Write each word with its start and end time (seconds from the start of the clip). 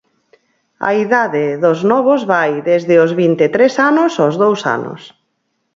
A 0.89 0.91
idade 1.03 1.45
dos 1.63 1.79
novos 1.91 2.21
vai 2.33 2.51
desde 2.69 2.95
os 3.05 3.11
vinte 3.21 3.41
e 3.47 3.49
tres 3.55 3.73
anos 3.89 4.11
aos 4.23 4.35
dous 4.43 4.61
anos. 4.77 5.01